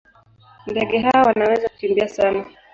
Ndege 0.67 0.99
hawa 0.99 1.27
wanaweza 1.27 1.69
kukimbia 1.69 2.07
sana. 2.07 2.45